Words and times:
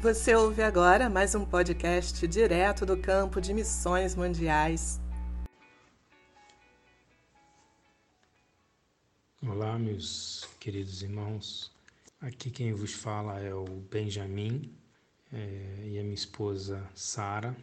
Você 0.00 0.32
ouve 0.32 0.62
agora 0.62 1.10
mais 1.10 1.34
um 1.34 1.44
podcast 1.44 2.24
direto 2.28 2.86
do 2.86 2.96
campo 2.96 3.40
de 3.40 3.52
missões 3.52 4.14
mundiais. 4.14 5.00
Olá, 9.42 9.76
meus 9.76 10.48
queridos 10.60 11.02
irmãos. 11.02 11.72
Aqui 12.20 12.48
quem 12.48 12.72
vos 12.72 12.92
fala 12.92 13.40
é 13.40 13.52
o 13.52 13.64
Benjamin 13.64 14.72
é, 15.32 15.88
e 15.88 15.98
a 15.98 16.02
minha 16.04 16.14
esposa 16.14 16.88
Sara 16.94 17.56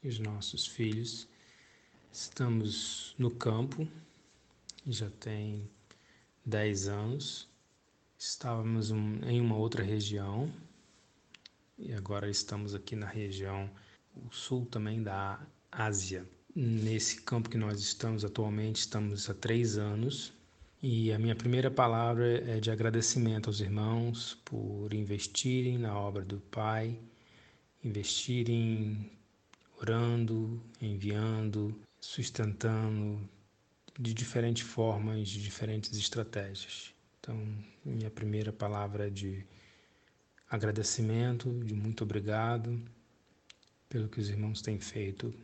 e 0.00 0.06
os 0.06 0.20
nossos 0.20 0.68
filhos. 0.68 1.26
Estamos 2.12 3.16
no 3.18 3.32
campo, 3.32 3.84
já 4.86 5.10
tem 5.18 5.68
10 6.46 6.86
anos. 6.86 7.48
Estávamos 8.16 8.92
em 8.92 9.40
uma 9.40 9.56
outra 9.56 9.82
região, 9.82 10.48
e 11.78 11.92
agora 11.92 12.30
estamos 12.30 12.74
aqui 12.74 12.94
na 12.96 13.06
região 13.06 13.70
sul 14.30 14.66
também 14.66 15.02
da 15.02 15.40
Ásia. 15.70 16.26
Nesse 16.54 17.20
campo 17.22 17.50
que 17.50 17.58
nós 17.58 17.80
estamos 17.80 18.24
atualmente, 18.24 18.76
estamos 18.76 19.28
há 19.28 19.34
três 19.34 19.76
anos 19.76 20.32
e 20.82 21.12
a 21.12 21.18
minha 21.18 21.34
primeira 21.34 21.70
palavra 21.70 22.48
é 22.48 22.60
de 22.60 22.70
agradecimento 22.70 23.48
aos 23.48 23.60
irmãos 23.60 24.34
por 24.44 24.92
investirem 24.94 25.78
na 25.78 25.98
obra 25.98 26.24
do 26.24 26.38
Pai, 26.38 26.98
investirem 27.82 29.10
orando, 29.80 30.62
enviando, 30.80 31.74
sustentando 32.00 33.28
de 33.98 34.14
diferentes 34.14 34.62
formas, 34.62 35.28
de 35.28 35.42
diferentes 35.42 35.96
estratégias. 35.96 36.94
Então, 37.18 37.36
minha 37.84 38.10
primeira 38.10 38.52
palavra 38.52 39.06
é 39.08 39.10
de 39.10 39.44
agradecimento, 40.54 41.50
de 41.64 41.74
muito 41.74 42.04
obrigado 42.04 42.80
pelo 43.88 44.08
que 44.08 44.20
os 44.20 44.28
irmãos 44.28 44.62
têm 44.62 44.78
feito 44.78 45.34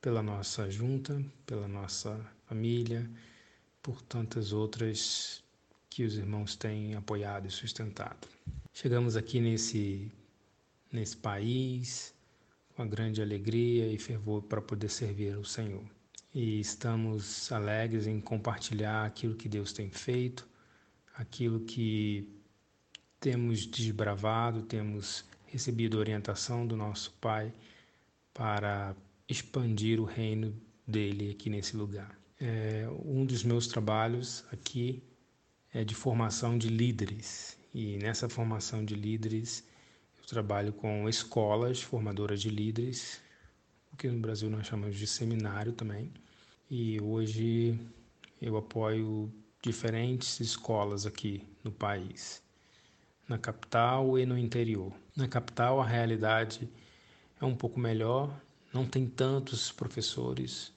pela 0.00 0.22
nossa 0.22 0.68
junta, 0.68 1.24
pela 1.46 1.68
nossa 1.68 2.20
família, 2.46 3.08
por 3.80 4.02
tantas 4.02 4.52
outras 4.52 5.42
que 5.88 6.02
os 6.02 6.16
irmãos 6.16 6.56
têm 6.56 6.96
apoiado 6.96 7.46
e 7.46 7.50
sustentado. 7.50 8.26
Chegamos 8.72 9.16
aqui 9.16 9.40
nesse 9.40 10.10
nesse 10.90 11.16
país 11.16 12.12
com 12.74 12.82
a 12.82 12.86
grande 12.86 13.22
alegria 13.22 13.86
e 13.86 13.98
fervor 13.98 14.42
para 14.42 14.60
poder 14.60 14.88
servir 14.88 15.34
ao 15.34 15.44
Senhor. 15.44 15.84
E 16.34 16.58
estamos 16.58 17.50
alegres 17.52 18.06
em 18.08 18.20
compartilhar 18.20 19.04
aquilo 19.04 19.36
que 19.36 19.48
Deus 19.48 19.72
tem 19.72 19.90
feito, 19.90 20.46
aquilo 21.16 21.60
que 21.60 22.28
temos 23.24 23.64
desbravado, 23.64 24.60
temos 24.60 25.24
recebido 25.46 25.98
orientação 25.98 26.66
do 26.66 26.76
nosso 26.76 27.10
Pai 27.22 27.50
para 28.34 28.94
expandir 29.26 29.98
o 29.98 30.04
reino 30.04 30.54
dele 30.86 31.30
aqui 31.30 31.48
nesse 31.48 31.74
lugar. 31.74 32.18
É, 32.38 32.86
um 33.02 33.24
dos 33.24 33.42
meus 33.42 33.66
trabalhos 33.66 34.44
aqui 34.52 35.02
é 35.72 35.82
de 35.82 35.94
formação 35.94 36.58
de 36.58 36.68
líderes 36.68 37.56
e 37.72 37.96
nessa 37.96 38.28
formação 38.28 38.84
de 38.84 38.94
líderes 38.94 39.64
eu 40.18 40.26
trabalho 40.26 40.74
com 40.74 41.08
escolas 41.08 41.80
formadoras 41.80 42.42
de 42.42 42.50
líderes, 42.50 43.22
o 43.90 43.96
que 43.96 44.06
no 44.06 44.20
Brasil 44.20 44.50
nós 44.50 44.66
chamamos 44.66 44.98
de 44.98 45.06
seminário 45.06 45.72
também. 45.72 46.12
E 46.70 47.00
hoje 47.00 47.80
eu 48.38 48.58
apoio 48.58 49.32
diferentes 49.62 50.40
escolas 50.40 51.06
aqui 51.06 51.42
no 51.64 51.72
país 51.72 52.43
na 53.28 53.38
capital 53.38 54.18
e 54.18 54.26
no 54.26 54.38
interior. 54.38 54.92
Na 55.16 55.28
capital, 55.28 55.80
a 55.80 55.86
realidade 55.86 56.68
é 57.40 57.44
um 57.44 57.54
pouco 57.54 57.78
melhor, 57.80 58.34
não 58.72 58.86
tem 58.86 59.06
tantos 59.06 59.70
professores, 59.72 60.72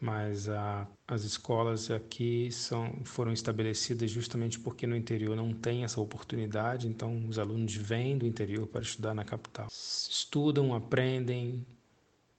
mas 0.00 0.48
a, 0.48 0.86
as 1.08 1.24
escolas 1.24 1.90
aqui 1.90 2.50
são, 2.52 3.00
foram 3.04 3.32
estabelecidas 3.32 4.10
justamente 4.10 4.58
porque 4.60 4.86
no 4.86 4.96
interior 4.96 5.34
não 5.34 5.52
tem 5.52 5.84
essa 5.84 6.00
oportunidade, 6.00 6.86
então 6.86 7.26
os 7.26 7.38
alunos 7.38 7.74
vêm 7.74 8.18
do 8.18 8.26
interior 8.26 8.66
para 8.66 8.82
estudar 8.82 9.14
na 9.14 9.24
capital. 9.24 9.68
Estudam, 9.70 10.74
aprendem, 10.74 11.66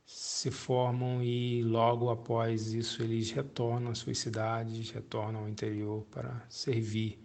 se 0.06 0.52
formam 0.52 1.24
e 1.24 1.64
logo 1.64 2.10
após 2.10 2.74
isso 2.74 3.02
eles 3.02 3.32
retornam 3.32 3.92
às 3.92 3.98
suas 3.98 4.20
cidades, 4.20 4.92
retornam 4.92 5.42
ao 5.42 5.50
interior 5.50 6.06
para 6.12 6.46
servir 6.48 7.20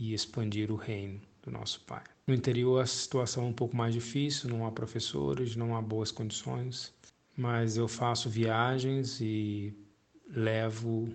e 0.00 0.14
expandir 0.14 0.72
o 0.72 0.76
reino 0.76 1.20
do 1.42 1.50
nosso 1.50 1.82
Pai. 1.82 2.02
No 2.26 2.32
interior 2.32 2.80
a 2.80 2.86
situação 2.86 3.44
é 3.44 3.46
um 3.46 3.52
pouco 3.52 3.76
mais 3.76 3.92
difícil, 3.92 4.48
não 4.48 4.66
há 4.66 4.72
professores, 4.72 5.54
não 5.54 5.76
há 5.76 5.82
boas 5.82 6.10
condições, 6.10 6.92
mas 7.36 7.76
eu 7.76 7.86
faço 7.86 8.30
viagens 8.30 9.20
e 9.20 9.76
levo 10.26 11.06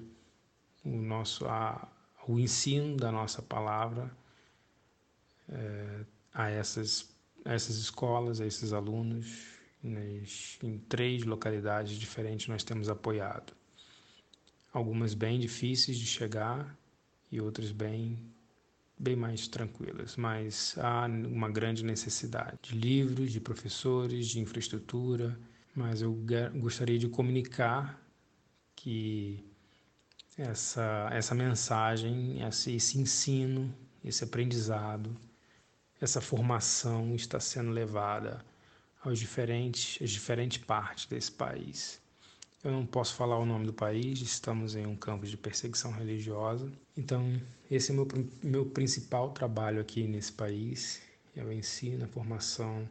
o 0.83 0.89
nosso 0.89 1.47
a, 1.47 1.91
o 2.27 2.37
ensino 2.37 2.95
da 2.95 3.11
nossa 3.11 3.41
palavra 3.41 4.15
é, 5.49 6.05
a 6.31 6.49
essas 6.51 7.09
a 7.43 7.53
essas 7.53 7.77
escolas, 7.77 8.39
a 8.39 8.45
esses 8.45 8.71
alunos 8.71 9.55
nas, 9.81 10.59
em 10.63 10.77
três 10.77 11.23
localidades 11.23 11.97
diferentes 11.97 12.47
nós 12.47 12.63
temos 12.63 12.87
apoiado. 12.87 13.53
Algumas 14.71 15.13
bem 15.13 15.39
difíceis 15.39 15.97
de 15.97 16.05
chegar 16.05 16.77
e 17.31 17.41
outras 17.41 17.71
bem 17.71 18.34
bem 18.97 19.15
mais 19.15 19.47
tranquilas, 19.47 20.15
mas 20.15 20.75
há 20.77 21.05
uma 21.05 21.49
grande 21.49 21.83
necessidade 21.83 22.57
de 22.61 22.75
livros, 22.75 23.31
de 23.31 23.39
professores, 23.39 24.27
de 24.27 24.39
infraestrutura, 24.39 25.37
mas 25.75 26.01
eu 26.01 26.17
gostaria 26.55 26.97
de 26.97 27.09
comunicar 27.09 28.01
que 28.75 29.43
essa, 30.37 31.09
essa 31.11 31.35
mensagem, 31.35 32.41
esse, 32.41 32.75
esse 32.75 32.97
ensino, 32.97 33.73
esse 34.03 34.23
aprendizado, 34.23 35.15
essa 35.99 36.21
formação 36.21 37.15
está 37.15 37.39
sendo 37.39 37.71
levada 37.71 38.43
aos 39.03 39.19
diferentes, 39.19 40.01
às 40.01 40.09
diferentes 40.09 40.57
partes 40.63 41.05
desse 41.05 41.31
país. 41.31 42.01
Eu 42.65 42.71
não 42.71 42.83
posso 42.83 43.13
falar 43.13 43.37
o 43.37 43.45
nome 43.45 43.67
do 43.67 43.73
país, 43.73 44.19
estamos 44.21 44.75
em 44.75 44.87
um 44.87 44.95
campo 44.95 45.27
de 45.27 45.37
perseguição 45.37 45.91
religiosa. 45.91 46.67
Então, 46.97 47.39
esse 47.69 47.91
é 47.91 47.93
meu, 47.93 48.07
meu 48.41 48.65
principal 48.65 49.29
trabalho 49.29 49.79
aqui 49.79 50.07
nesse 50.07 50.31
país. 50.31 50.99
O 51.37 51.51
ensino, 51.51 52.05
a 52.05 52.07
formação 52.07 52.89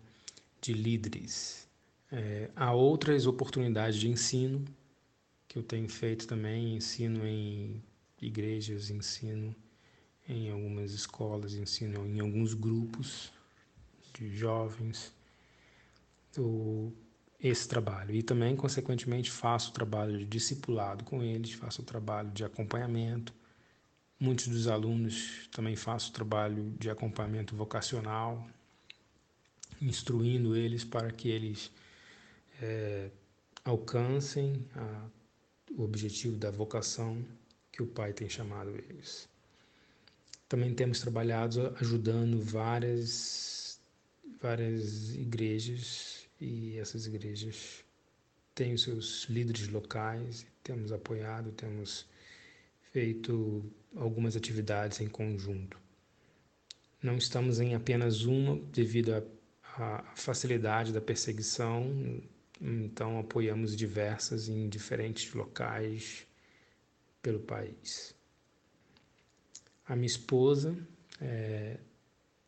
de 0.61 0.73
líderes. 0.75 1.67
É, 2.13 2.51
há 2.55 2.73
outras 2.73 3.27
oportunidades 3.27 3.99
de 3.99 4.09
ensino 4.09 4.65
que 5.49 5.59
eu 5.59 5.63
tenho 5.65 5.89
feito 5.89 6.29
também, 6.29 6.77
ensino 6.77 7.27
em 7.27 7.83
igrejas, 8.23 8.91
ensino 8.91 9.53
em 10.29 10.53
algumas 10.53 10.93
escolas, 10.93 11.55
ensino 11.55 12.07
em 12.07 12.21
alguns 12.21 12.55
grupos 12.55 13.33
de 14.13 14.37
jovens. 14.37 15.13
Eu 16.37 16.93
esse 17.41 17.69
trabalho. 17.69 18.15
E 18.15 18.23
também, 18.23 18.57
consequentemente, 18.57 19.31
faço 19.31 19.71
o 19.71 19.73
trabalho 19.73 20.19
de 20.19 20.25
discipulado 20.25 21.05
com 21.05 21.23
eles, 21.23 21.53
faço 21.53 21.83
o 21.83 21.85
trabalho 21.85 22.31
de 22.31 22.45
acompanhamento. 22.45 23.35
Muitos 24.19 24.49
dos 24.49 24.69
alunos 24.69 25.49
também 25.53 25.77
faço 25.77 26.11
o 26.11 26.13
trabalho 26.15 26.71
de 26.79 26.89
acompanhamento 26.89 27.55
vocacional, 27.55 28.49
instruindo 29.81 30.57
eles 30.57 30.85
para 30.85 31.11
que 31.11 31.29
eles 31.29 31.71
é, 32.63 33.11
alcancem 33.65 34.67
a, 34.75 35.07
o 35.77 35.83
objetivo 35.83 36.37
da 36.37 36.51
vocação 36.51 37.23
que 37.73 37.83
o 37.83 37.87
Pai 37.87 38.13
tem 38.13 38.29
chamado 38.29 38.71
eles. 38.71 39.29
Também 40.49 40.73
temos 40.73 41.01
trabalhado 41.01 41.75
ajudando 41.81 42.41
várias, 42.41 43.81
várias 44.41 45.15
igrejas 45.15 46.24
e 46.41 46.79
essas 46.79 47.07
igrejas 47.07 47.85
têm 48.55 48.75
os 48.75 48.83
seus 48.83 49.25
líderes 49.25 49.69
locais, 49.69 50.47
temos 50.63 50.93
apoiado, 50.93 51.53
temos 51.53 52.07
feito 52.93 53.65
algumas 53.97 54.37
atividades 54.37 55.01
em 55.01 55.09
conjunto. 55.09 55.79
Não 57.03 57.17
estamos 57.17 57.61
em 57.61 57.75
apenas 57.75 58.25
uma 58.25 58.57
devido 58.73 59.23
à 59.77 60.13
facilidade 60.15 60.93
da 60.93 61.01
perseguição, 61.01 62.23
então 62.61 63.19
apoiamos 63.19 63.77
diversas 63.77 64.49
em 64.49 64.69
diferentes 64.69 65.33
locais 65.35 66.27
pelo 67.21 67.41
país. 67.41 68.15
A 69.87 69.95
minha 69.95 70.07
esposa 70.07 70.77
é, 71.21 71.79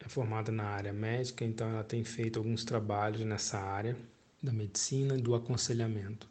é 0.06 0.08
formada 0.08 0.52
na 0.52 0.64
área 0.64 0.92
médica, 0.92 1.44
então 1.44 1.68
ela 1.68 1.82
tem 1.82 2.04
feito 2.04 2.38
alguns 2.38 2.64
trabalhos 2.64 3.22
nessa 3.22 3.58
área 3.58 3.96
da 4.40 4.52
medicina 4.52 5.16
e 5.18 5.20
do 5.20 5.34
aconselhamento. 5.34 6.28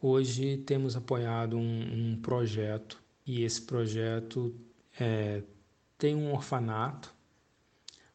Hoje 0.00 0.58
temos 0.58 0.94
apoiado 0.94 1.56
um, 1.56 2.12
um 2.12 2.20
projeto 2.20 3.02
e 3.26 3.42
esse 3.42 3.60
projeto 3.60 4.54
é, 5.00 5.42
tem 5.98 6.14
um 6.14 6.32
orfanato, 6.32 7.12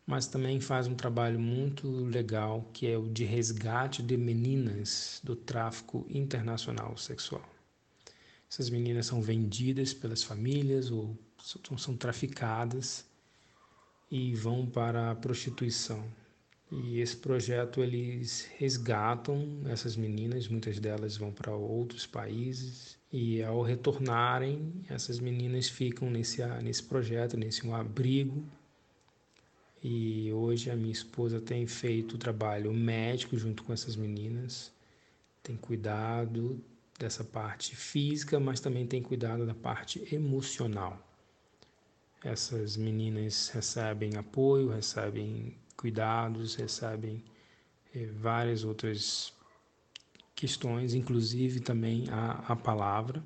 mas 0.07 0.25
também 0.25 0.61
faz 0.61 0.87
um 0.87 0.95
trabalho 0.95 1.39
muito 1.39 1.89
legal 2.05 2.69
que 2.73 2.87
é 2.87 2.97
o 2.97 3.09
de 3.09 3.25
resgate 3.25 4.01
de 4.01 4.15
meninas 4.15 5.19
do 5.21 5.35
tráfico 5.35 6.05
internacional 6.09 6.95
sexual. 6.97 7.47
Essas 8.49 8.69
meninas 8.69 9.07
são 9.07 9.21
vendidas 9.21 9.93
pelas 9.93 10.23
famílias 10.23 10.89
ou 10.91 11.17
são 11.77 11.97
traficadas 11.97 13.08
e 14.11 14.33
vão 14.35 14.65
para 14.65 15.11
a 15.11 15.15
prostituição. 15.15 16.03
E 16.71 16.99
esse 16.99 17.17
projeto 17.17 17.81
eles 17.81 18.47
resgatam 18.57 19.61
essas 19.65 19.95
meninas, 19.95 20.47
muitas 20.47 20.79
delas 20.79 21.17
vão 21.17 21.31
para 21.31 21.53
outros 21.55 22.05
países 22.05 22.97
e 23.11 23.41
ao 23.41 23.63
retornarem, 23.63 24.71
essas 24.87 25.19
meninas 25.19 25.67
ficam 25.67 26.11
nesse 26.11 26.45
nesse 26.61 26.83
projeto, 26.83 27.35
nesse 27.35 27.65
um 27.65 27.75
abrigo. 27.75 28.45
E 29.83 30.31
hoje 30.31 30.69
a 30.69 30.75
minha 30.75 30.91
esposa 30.91 31.41
tem 31.41 31.65
feito 31.65 32.17
trabalho 32.17 32.71
médico 32.73 33.37
junto 33.37 33.63
com 33.63 33.73
essas 33.73 33.95
meninas, 33.95 34.71
tem 35.41 35.55
cuidado 35.55 36.61
dessa 36.99 37.23
parte 37.23 37.75
física, 37.75 38.39
mas 38.39 38.59
também 38.59 38.85
tem 38.85 39.01
cuidado 39.01 39.45
da 39.45 39.55
parte 39.55 40.13
emocional. 40.13 41.08
Essas 42.23 42.75
meninas 42.75 43.49
recebem 43.49 44.17
apoio, 44.17 44.69
recebem 44.69 45.55
cuidados, 45.77 46.55
recebem 46.55 47.23
eh, 47.95 48.07
várias 48.07 48.63
outras 48.63 49.33
questões, 50.35 50.93
inclusive 50.93 51.59
também 51.59 52.09
a, 52.09 52.31
a 52.47 52.55
palavra. 52.55 53.25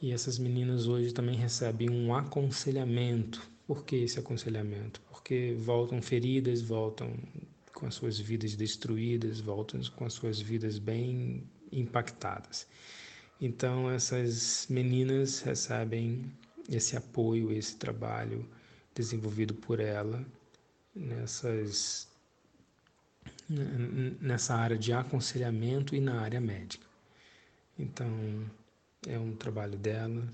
E 0.00 0.12
essas 0.12 0.38
meninas 0.38 0.86
hoje 0.86 1.12
também 1.12 1.36
recebem 1.36 1.90
um 1.90 2.14
aconselhamento. 2.14 3.46
Por 3.66 3.84
que 3.84 3.96
esse 3.96 4.18
aconselhamento? 4.18 5.00
Porque 5.10 5.54
voltam 5.58 6.00
feridas, 6.00 6.62
voltam 6.62 7.12
com 7.74 7.86
as 7.86 7.94
suas 7.94 8.18
vidas 8.18 8.54
destruídas, 8.56 9.40
voltam 9.40 9.80
com 9.96 10.06
as 10.06 10.14
suas 10.14 10.40
vidas 10.40 10.78
bem 10.78 11.44
impactadas. 11.70 12.66
Então, 13.40 13.90
essas 13.90 14.66
meninas 14.68 15.40
recebem 15.40 16.30
esse 16.70 16.96
apoio, 16.96 17.52
esse 17.52 17.76
trabalho 17.76 18.48
desenvolvido 18.94 19.54
por 19.54 19.80
ela 19.80 20.24
nessas 20.94 22.08
nessa 24.20 24.54
área 24.54 24.78
de 24.78 24.92
aconselhamento 24.92 25.94
e 25.94 26.00
na 26.00 26.20
área 26.20 26.40
médica. 26.40 26.86
Então, 27.78 28.08
é 29.06 29.18
um 29.18 29.34
trabalho 29.34 29.76
dela, 29.76 30.26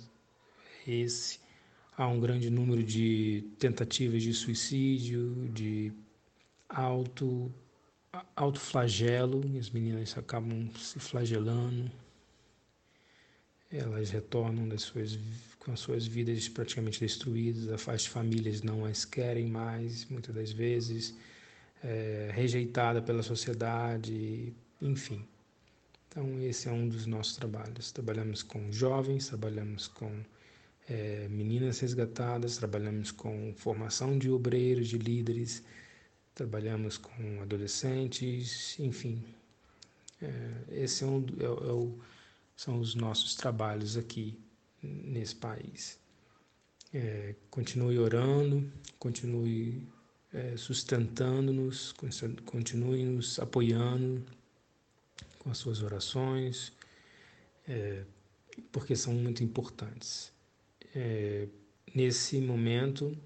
esse. 0.87 1.41
Há 1.97 2.07
um 2.09 2.21
grande 2.21 2.51
número 2.51 2.83
de 2.83 3.45
tentativas 3.59 4.23
de 4.23 4.35
suicídio, 4.35 5.49
de 5.55 5.91
auto, 6.69 7.51
autoflagelo, 8.35 9.43
as 9.59 9.71
meninas 9.71 10.17
acabam 10.19 10.71
se 10.77 11.01
flagelando, 11.01 11.91
elas 13.73 14.11
retornam 14.11 14.69
das 14.69 14.83
suas, 14.83 15.19
com 15.67 15.73
as 15.73 15.81
suas 15.81 16.07
vidas 16.07 16.49
praticamente 16.49 17.01
destruídas, 17.01 17.89
as 17.89 18.07
famílias 18.07 18.63
não 18.63 18.85
as 18.85 19.05
querem 19.05 19.47
mais, 19.47 20.05
muitas 20.05 20.33
das 20.33 20.53
vezes, 20.53 21.13
é, 21.83 22.31
rejeitada 22.33 23.03
pela 23.03 23.21
sociedade, 23.21 24.55
enfim. 24.81 25.27
Então, 26.09 26.41
esse 26.41 26.69
é 26.69 26.73
um 26.73 26.89
dos 26.89 27.05
nossos 27.05 27.35
trabalhos. 27.35 27.91
Trabalhamos 27.91 28.45
com 28.45 28.71
jovens, 28.71 29.27
trabalhamos 29.27 29.89
com 29.89 30.13
é, 30.89 31.27
meninas 31.29 31.81
resgatadas, 31.81 32.59
trabalhamos 32.59 33.11
com 33.11 33.53
formação 33.57 34.17
de 34.17 34.31
obreiros, 34.31 34.87
de 34.87 34.99
líderes, 34.99 35.65
trabalhamos 36.33 36.97
com 36.97 37.43
adolescentes, 37.43 38.79
enfim. 38.79 39.21
É, 40.23 40.85
esse 40.85 41.03
é 41.03 41.09
um, 41.09 41.27
é, 41.41 41.45
é 41.45 42.07
são 42.57 42.79
os 42.79 42.95
nossos 42.95 43.35
trabalhos 43.35 43.97
aqui 43.97 44.39
nesse 44.83 45.35
país. 45.35 45.99
É, 46.93 47.35
continue 47.51 47.99
orando, 47.99 48.71
continue 48.99 49.87
é, 50.33 50.57
sustentando-nos, 50.57 51.95
continue 52.45 53.05
nos 53.05 53.39
apoiando 53.39 54.25
com 55.39 55.51
as 55.51 55.59
suas 55.59 55.83
orações, 55.83 56.73
é, 57.69 58.05
porque 58.73 58.97
são 58.97 59.15
muito 59.15 59.43
importantes. 59.43 60.33
É, 60.95 61.49
nesse 61.95 62.41
momento, 62.41 63.17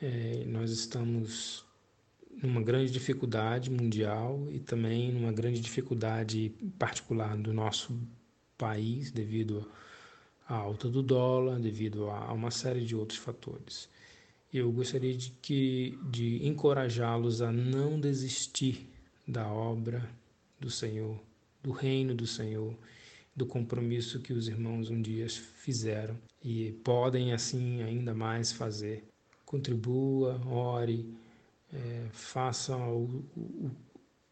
é, 0.00 0.44
nós 0.46 0.70
estamos 0.70 1.64
numa 2.42 2.62
grande 2.62 2.92
dificuldade 2.92 3.70
mundial 3.70 4.46
e 4.50 4.58
também 4.58 5.12
numa 5.12 5.32
grande 5.32 5.60
dificuldade 5.60 6.50
particular 6.78 7.36
do 7.36 7.52
nosso 7.52 7.98
país 8.58 9.10
devido 9.10 9.70
à 10.48 10.54
alta 10.54 10.88
do 10.88 11.02
dólar, 11.02 11.58
devido 11.58 12.08
a 12.08 12.32
uma 12.32 12.50
série 12.50 12.84
de 12.84 12.94
outros 12.94 13.18
fatores. 13.18 13.88
Eu 14.52 14.70
gostaria 14.70 15.14
de 15.14 15.30
que 15.42 15.98
de 16.10 16.46
encorajá-los 16.46 17.42
a 17.42 17.50
não 17.50 17.98
desistir 18.00 18.88
da 19.26 19.46
obra 19.46 20.08
do 20.60 20.70
Senhor, 20.70 21.20
do 21.62 21.72
reino 21.72 22.14
do 22.14 22.26
Senhor, 22.26 22.74
do 23.34 23.44
compromisso 23.44 24.20
que 24.20 24.32
os 24.32 24.48
irmãos 24.48 24.88
um 24.88 25.02
dia 25.02 25.28
fizeram 25.28 26.16
e 26.42 26.72
podem 26.84 27.32
assim 27.32 27.82
ainda 27.82 28.14
mais 28.14 28.52
fazer. 28.52 29.04
Contribua, 29.44 30.40
ore, 30.46 31.12
é, 31.72 32.06
faça 32.12 32.76
o, 32.76 33.24
o, 33.36 33.70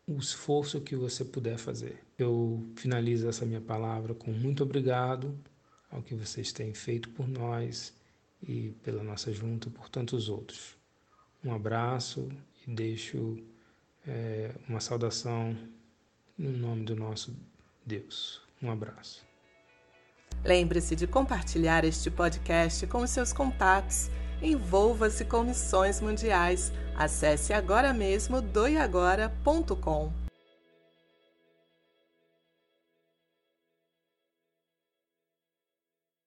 o 0.07 0.17
esforço 0.17 0.81
que 0.81 0.97
você 0.97 1.25
puder 1.25 1.59
fazer. 1.59 1.99
Eu 2.17 2.65
finalizo 2.77 3.29
essa 3.29 3.45
minha 3.45 3.61
palavra 3.61 4.15
com 4.15 4.31
muito 4.31 4.63
obrigado 4.63 5.37
ao 5.95 6.03
que 6.03 6.15
vocês 6.15 6.53
têm 6.53 6.75
feito 6.75 7.09
por 7.11 7.29
nós 7.29 7.95
e 8.43 8.75
pela 8.83 9.03
nossa 9.03 9.33
junta 9.33 9.71
por 9.71 9.89
tantos 9.89 10.29
outros. 10.29 10.77
Um 11.43 11.55
abraço 11.55 12.29
e 12.67 12.71
deixo 12.71 13.39
é, 14.07 14.51
uma 14.69 14.81
saudação 14.81 15.57
no 16.37 16.51
nome 16.51 16.85
do 16.85 16.97
nosso 16.97 17.35
Deus. 17.87 18.43
Um 18.61 18.71
abraço. 18.71 19.25
Lembre-se 20.45 20.97
de 20.97 21.07
compartilhar 21.07 21.85
este 21.85 22.11
podcast 22.11 22.87
com 22.89 22.99
os 22.99 23.11
seus 23.11 23.33
contatos. 23.33 24.11
Envolva-se 24.43 25.25
com 25.25 25.45
missões 25.45 26.01
mundiais. 26.01 26.73
Acesse 26.97 27.53
agora 27.53 27.95
mesmo 27.95 28.43
doiagora.com. 28.43 30.24